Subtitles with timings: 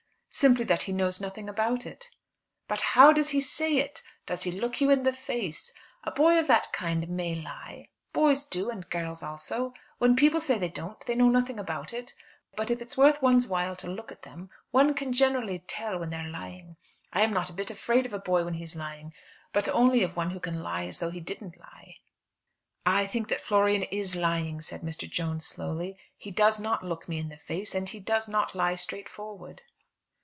[0.33, 2.07] "Simply that he knows nothing about it."
[2.69, 4.01] "But how does he say it?
[4.25, 5.73] Does he look you in the face?
[6.05, 7.89] A boy of that kind may lie.
[8.13, 9.73] Boys do and girls also.
[9.97, 12.13] When people say they don't, they know nothing about it;
[12.55, 16.11] but if it's worth one's while to look at them one can generally tell when
[16.11, 16.77] they're lying.
[17.11, 19.13] I'm not a bit afraid of a boy when he is lying,
[19.51, 21.97] but only of one who can lie as though he didn't lie."
[22.85, 25.09] "I think that Florian is lying," said Mr.
[25.09, 28.75] Jones slowly; "he does not look me in the face, and he does not lie
[28.75, 29.63] straightforward."